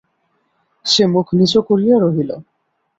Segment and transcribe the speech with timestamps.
[0.85, 2.31] সে মুখ নিচু করিয়া রহিল।